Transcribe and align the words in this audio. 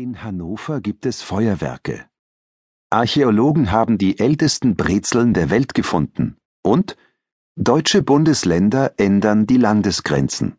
In 0.00 0.24
Hannover 0.24 0.80
gibt 0.80 1.04
es 1.04 1.20
Feuerwerke. 1.20 2.06
Archäologen 2.88 3.70
haben 3.70 3.98
die 3.98 4.18
ältesten 4.18 4.74
Brezeln 4.74 5.34
der 5.34 5.50
Welt 5.50 5.74
gefunden 5.74 6.38
und 6.62 6.96
deutsche 7.54 8.00
Bundesländer 8.00 8.94
ändern 8.96 9.46
die 9.46 9.58
Landesgrenzen. 9.58 10.56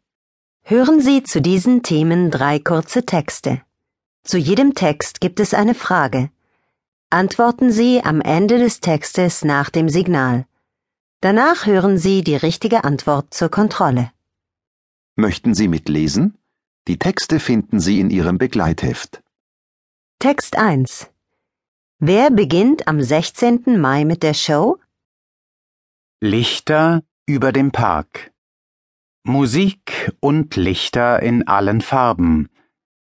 Hören 0.61 1.01
Sie 1.01 1.23
zu 1.23 1.41
diesen 1.41 1.81
Themen 1.81 2.29
drei 2.29 2.59
kurze 2.59 3.03
Texte. 3.03 3.63
Zu 4.23 4.37
jedem 4.37 4.75
Text 4.75 5.21
gibt 5.21 5.39
es 5.39 5.55
eine 5.55 5.73
Frage. 5.73 6.29
Antworten 7.09 7.71
Sie 7.71 8.03
am 8.03 8.21
Ende 8.21 8.59
des 8.59 8.79
Textes 8.79 9.43
nach 9.43 9.71
dem 9.71 9.89
Signal. 9.89 10.45
Danach 11.19 11.65
hören 11.65 11.97
Sie 11.97 12.23
die 12.23 12.35
richtige 12.35 12.83
Antwort 12.83 13.33
zur 13.33 13.49
Kontrolle. 13.49 14.11
Möchten 15.15 15.55
Sie 15.55 15.67
mitlesen? 15.67 16.37
Die 16.87 16.99
Texte 16.99 17.39
finden 17.39 17.79
Sie 17.79 17.99
in 17.99 18.11
Ihrem 18.11 18.37
Begleitheft. 18.37 19.23
Text 20.21 20.55
1 20.55 21.09
Wer 21.97 22.29
beginnt 22.29 22.87
am 22.87 23.01
16. 23.01 23.79
Mai 23.81 24.05
mit 24.05 24.21
der 24.21 24.35
Show? 24.35 24.77
Lichter 26.21 27.01
über 27.25 27.51
dem 27.51 27.71
Park. 27.71 28.31
Musik 29.23 30.11
und 30.19 30.55
Lichter 30.57 31.23
in 31.23 31.47
allen 31.47 31.81
Farben. 31.81 32.49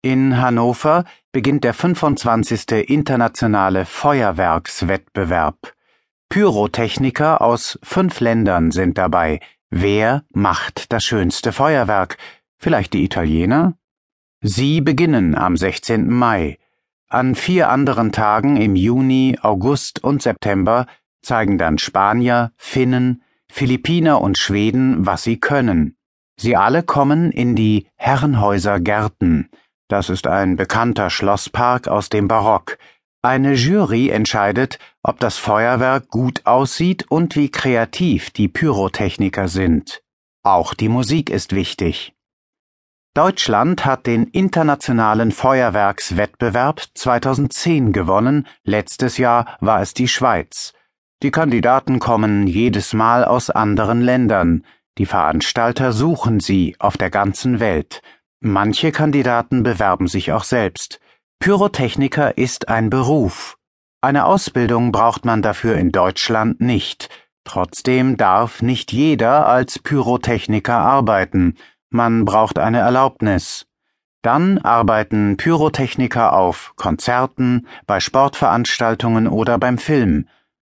In 0.01 0.41
Hannover 0.41 1.05
beginnt 1.30 1.65
der 1.65 1.75
25. 1.75 2.89
internationale 2.89 3.85
Feuerwerkswettbewerb. 3.85 5.75
Pyrotechniker 6.30 7.43
aus 7.43 7.79
fünf 7.83 8.21
Ländern 8.21 8.71
sind 8.71 8.97
dabei. 8.97 9.41
Wer 9.69 10.25
macht 10.30 10.91
das 10.91 11.05
schönste 11.05 11.52
Feuerwerk? 11.52 12.16
Vielleicht 12.57 12.95
die 12.95 13.05
Italiener? 13.05 13.77
Sie 14.41 14.80
beginnen 14.80 15.35
am 15.35 15.59
16. 15.59 16.09
Mai. 16.09 16.57
An 17.13 17.35
vier 17.35 17.71
anderen 17.71 18.13
Tagen 18.13 18.57
im 18.57 18.77
Juni, 18.77 19.37
August 19.43 20.05
und 20.05 20.23
September 20.23 20.87
zeigen 21.23 21.59
dann 21.59 21.77
Spanier, 21.79 22.52
Finnen, 22.57 23.25
Philippiner 23.51 24.21
und 24.21 24.39
Schweden, 24.39 25.05
was 25.07 25.25
sie 25.25 25.41
können. 25.41 25.97
Sie 26.39 26.55
alle 26.55 26.85
kommen 26.85 27.33
in 27.33 27.57
die 27.57 27.89
Herrenhäuser 27.97 28.79
Gärten. 28.79 29.51
Das 29.89 30.09
ist 30.09 30.29
ein 30.29 30.55
bekannter 30.55 31.11
Schlosspark 31.11 31.89
aus 31.89 32.11
dem 32.11 32.29
Barock. 32.29 32.79
Eine 33.23 33.55
Jury 33.55 34.11
entscheidet, 34.11 34.79
ob 35.02 35.19
das 35.19 35.37
Feuerwerk 35.37 36.11
gut 36.11 36.47
aussieht 36.47 37.11
und 37.11 37.35
wie 37.35 37.51
kreativ 37.51 38.30
die 38.30 38.47
Pyrotechniker 38.47 39.49
sind. 39.49 40.01
Auch 40.45 40.74
die 40.74 40.89
Musik 40.89 41.29
ist 41.29 41.57
wichtig. 41.57 42.15
Deutschland 43.15 43.85
hat 43.85 44.07
den 44.07 44.29
internationalen 44.29 45.33
Feuerwerkswettbewerb 45.33 46.80
2010 46.95 47.93
gewonnen, 47.93 48.47
letztes 48.63 49.19
Jahr 49.19 49.57
war 49.61 49.83
es 49.83 49.95
die 49.95 50.07
Schweiz. 50.07 50.75
Die 51.21 51.33
Kandidaten 51.33 51.99
kommen 51.99 52.47
jedes 52.47 52.93
Mal 52.93 53.25
aus 53.25 53.51
anderen 53.51 54.01
Ländern, 54.01 54.65
die 54.97 55.07
Veranstalter 55.07 55.93
suchen 55.93 56.39
sie 56.39 56.77
auf 56.79 56.97
der 56.97 57.11
ganzen 57.11 57.59
Welt. 57.59 58.01
Manche 58.39 58.93
Kandidaten 58.93 59.65
bewerben 59.65 60.07
sich 60.07 60.30
auch 60.30 60.45
selbst. 60.45 61.01
Pyrotechniker 61.41 62.39
ist 62.39 62.69
ein 62.69 62.91
Beruf. 62.91 63.57
Eine 64.00 64.25
Ausbildung 64.25 64.93
braucht 64.93 65.25
man 65.25 65.43
dafür 65.43 65.75
in 65.75 65.91
Deutschland 65.91 66.61
nicht. 66.61 67.09
Trotzdem 67.43 68.17
darf 68.17 68.62
nicht 68.62 68.93
jeder 68.93 69.47
als 69.47 69.81
Pyrotechniker 69.81 70.78
arbeiten, 70.78 71.56
man 71.91 72.25
braucht 72.25 72.59
eine 72.59 72.78
Erlaubnis. 72.78 73.66
Dann 74.22 74.59
arbeiten 74.59 75.37
Pyrotechniker 75.37 76.33
auf 76.34 76.75
Konzerten, 76.77 77.66
bei 77.87 78.00
Sportveranstaltungen 78.00 79.28
oder 79.28 79.59
beim 79.59 79.78
Film. 79.78 80.28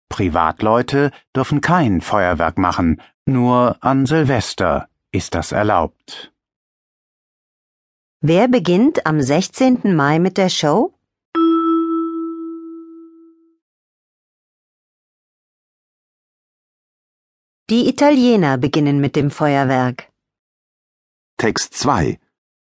Privatleute 0.08 1.10
dürfen 1.34 1.60
kein 1.60 2.00
Feuerwerk 2.00 2.58
machen, 2.58 3.00
nur 3.26 3.76
an 3.80 4.06
Silvester 4.06 4.88
ist 5.12 5.34
das 5.34 5.52
erlaubt. 5.52 6.32
Wer 8.20 8.48
beginnt 8.48 9.06
am 9.06 9.20
16. 9.20 9.96
Mai 9.96 10.18
mit 10.18 10.36
der 10.36 10.48
Show? 10.48 10.92
Die 17.70 17.88
Italiener 17.88 18.58
beginnen 18.58 19.00
mit 19.00 19.16
dem 19.16 19.30
Feuerwerk. 19.30 20.09
Text 21.40 21.72
2 21.72 22.20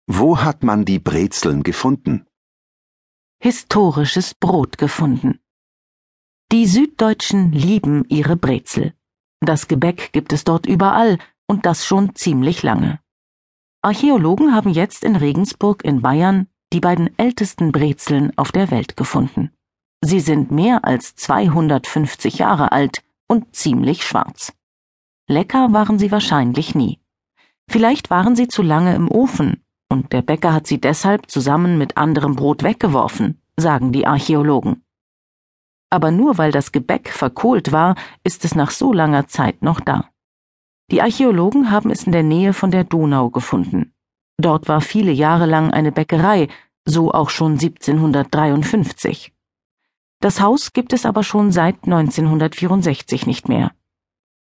Wo 0.07 0.37
hat 0.37 0.63
man 0.63 0.85
die 0.85 0.97
Brezeln 0.97 1.63
gefunden? 1.63 2.25
Historisches 3.41 4.35
Brot 4.35 4.77
gefunden. 4.77 5.41
Die 6.49 6.65
Süddeutschen 6.65 7.51
lieben 7.51 8.05
ihre 8.07 8.37
Brezel. 8.37 8.93
Das 9.41 9.67
Gebäck 9.67 10.13
gibt 10.13 10.31
es 10.31 10.45
dort 10.45 10.65
überall 10.65 11.17
und 11.45 11.65
das 11.65 11.85
schon 11.85 12.15
ziemlich 12.15 12.63
lange. 12.63 13.01
Archäologen 13.81 14.55
haben 14.55 14.71
jetzt 14.71 15.03
in 15.03 15.17
Regensburg 15.17 15.83
in 15.83 16.01
Bayern 16.01 16.47
die 16.71 16.79
beiden 16.79 17.09
ältesten 17.19 17.73
Brezeln 17.73 18.31
auf 18.37 18.53
der 18.53 18.71
Welt 18.71 18.95
gefunden. 18.95 19.51
Sie 19.99 20.21
sind 20.21 20.51
mehr 20.51 20.85
als 20.85 21.15
250 21.15 22.37
Jahre 22.37 22.71
alt 22.71 23.03
und 23.27 23.53
ziemlich 23.53 24.05
schwarz. 24.05 24.53
Lecker 25.27 25.73
waren 25.73 25.99
sie 25.99 26.11
wahrscheinlich 26.13 26.75
nie. 26.75 27.02
Vielleicht 27.69 28.09
waren 28.09 28.35
sie 28.35 28.47
zu 28.47 28.61
lange 28.61 28.95
im 28.95 29.09
Ofen, 29.09 29.63
und 29.89 30.11
der 30.11 30.21
Bäcker 30.21 30.53
hat 30.53 30.67
sie 30.67 30.81
deshalb 30.81 31.29
zusammen 31.29 31.77
mit 31.77 31.97
anderem 31.97 32.35
Brot 32.35 32.63
weggeworfen, 32.63 33.41
sagen 33.57 33.91
die 33.91 34.07
Archäologen. 34.07 34.83
Aber 35.89 36.09
nur 36.09 36.37
weil 36.39 36.51
das 36.51 36.71
Gebäck 36.71 37.09
verkohlt 37.09 37.71
war, 37.71 37.95
ist 38.23 38.45
es 38.45 38.55
nach 38.55 38.71
so 38.71 38.93
langer 38.93 39.27
Zeit 39.27 39.61
noch 39.61 39.79
da. 39.79 40.09
Die 40.89 41.01
Archäologen 41.01 41.69
haben 41.71 41.91
es 41.91 42.03
in 42.03 42.11
der 42.11 42.23
Nähe 42.23 42.53
von 42.53 42.71
der 42.71 42.83
Donau 42.83 43.29
gefunden. 43.29 43.93
Dort 44.37 44.67
war 44.67 44.81
viele 44.81 45.11
Jahre 45.11 45.45
lang 45.45 45.71
eine 45.71 45.91
Bäckerei, 45.91 46.47
so 46.85 47.11
auch 47.11 47.29
schon 47.29 47.53
1753. 47.53 49.33
Das 50.19 50.41
Haus 50.41 50.73
gibt 50.73 50.93
es 50.93 51.05
aber 51.05 51.23
schon 51.23 51.51
seit 51.51 51.83
1964 51.83 53.27
nicht 53.27 53.47
mehr. 53.47 53.71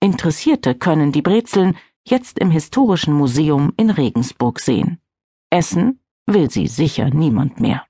Interessierte 0.01 0.75
können 0.75 1.13
die 1.13 1.23
Brezeln 1.23 1.77
jetzt 2.07 2.39
im 2.39 2.51
Historischen 2.51 3.15
Museum 3.15 3.73
in 3.77 3.91
Regensburg 3.91 4.61
sehen. 4.61 5.01
Essen 5.51 6.01
will 6.27 6.51
sie 6.51 6.67
sicher 6.67 7.11
niemand 7.11 7.61
mehr. 7.61 7.87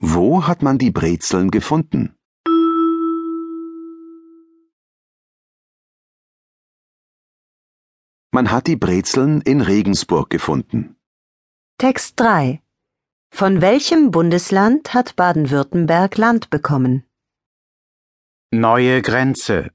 Wo 0.00 0.46
hat 0.46 0.62
man 0.62 0.78
die 0.78 0.90
Brezeln 0.92 1.50
gefunden? 1.50 2.14
Man 8.30 8.50
hat 8.52 8.66
die 8.66 8.76
Brezeln 8.76 9.40
in 9.40 9.60
Regensburg 9.60 10.30
gefunden. 10.30 10.96
Text 11.78 12.20
3 12.20 12.62
Von 13.30 13.60
welchem 13.60 14.10
Bundesland 14.10 14.94
hat 14.94 15.16
Baden-Württemberg 15.16 16.16
Land 16.16 16.50
bekommen? 16.50 17.04
Neue 18.52 19.02
Grenze 19.02 19.72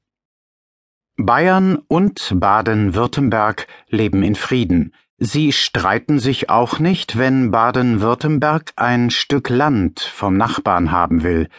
Bayern 1.18 1.76
und 1.76 2.34
Baden-Württemberg 2.36 3.68
leben 3.88 4.24
in 4.24 4.34
Frieden. 4.34 4.96
Sie 5.20 5.52
streiten 5.52 6.18
sich 6.18 6.50
auch 6.50 6.80
nicht, 6.80 7.20
wenn 7.20 7.52
Baden-Württemberg 7.52 8.74
ein 8.78 9.12
Stück 9.12 9.50
Land 9.50 10.00
vom 10.00 10.38
Nachbarn 10.38 10.92
haben 10.92 11.22
will. 11.22 11.50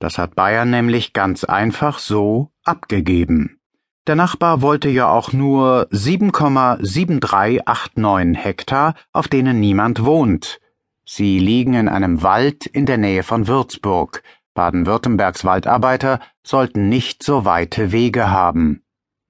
Das 0.00 0.18
hat 0.18 0.34
Bayern 0.34 0.70
nämlich 0.70 1.12
ganz 1.12 1.44
einfach 1.44 2.00
so 2.00 2.50
abgegeben. 2.64 3.60
Der 4.08 4.16
Nachbar 4.16 4.62
wollte 4.62 4.88
ja 4.88 5.08
auch 5.08 5.32
nur 5.32 5.86
7,7389 5.92 8.36
Hektar, 8.36 8.96
auf 9.12 9.28
denen 9.28 9.60
niemand 9.60 10.04
wohnt. 10.04 10.58
Sie 11.06 11.38
liegen 11.38 11.74
in 11.74 11.88
einem 11.88 12.22
Wald 12.22 12.66
in 12.66 12.84
der 12.84 12.98
Nähe 12.98 13.22
von 13.22 13.46
Würzburg. 13.46 14.24
Baden-Württembergs 14.54 15.44
Waldarbeiter 15.44 16.18
sollten 16.42 16.88
nicht 16.88 17.22
so 17.22 17.44
weite 17.44 17.92
Wege 17.92 18.28
haben. 18.30 18.83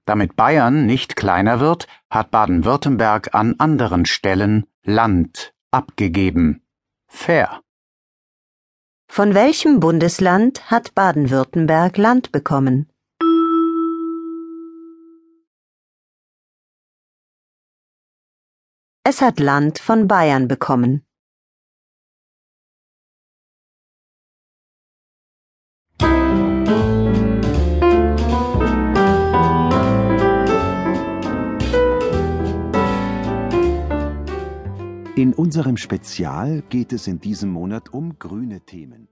Damit 0.05 0.35
Bayern 0.35 0.85
nicht 0.85 1.15
kleiner 1.15 1.59
wird, 1.59 1.87
hat 2.09 2.29
Baden-Württemberg 2.31 3.33
an 3.33 3.55
anderen 3.57 4.05
Stellen 4.05 4.67
Land 4.83 5.53
abgegeben. 5.71 6.61
Fair. 7.07 7.61
Von 9.07 9.33
welchem 9.33 9.79
Bundesland 9.79 10.69
hat 10.69 10.93
Baden-Württemberg 10.93 11.97
Land 11.97 12.31
bekommen? 12.31 12.89
Es 19.03 19.21
hat 19.21 19.39
Land 19.39 19.79
von 19.79 20.07
Bayern 20.07 20.47
bekommen. 20.47 21.04
In 35.25 35.33
unserem 35.33 35.75
Spezial 35.75 36.61
geht 36.69 36.93
es 36.93 37.07
in 37.07 37.19
diesem 37.19 37.49
Monat 37.49 37.91
um 37.91 38.19
grüne 38.19 38.61
Themen. 38.61 39.07